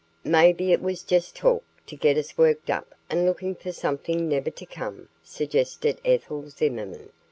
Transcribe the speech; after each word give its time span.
"Maybe 0.25 0.71
it 0.73 0.81
was 0.81 1.03
just 1.03 1.35
talk, 1.35 1.63
to 1.85 1.95
get 1.95 2.17
us 2.17 2.35
worked 2.35 2.71
up 2.71 2.95
and 3.07 3.23
looking 3.23 3.53
for 3.53 3.71
something 3.71 4.27
never 4.27 4.49
to 4.49 4.65
come," 4.65 5.09
suggested 5.21 6.01
Ethel 6.03 6.49
Zimmerman. 6.49 7.11